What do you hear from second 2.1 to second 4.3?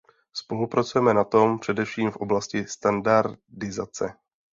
v oblasti standardizace.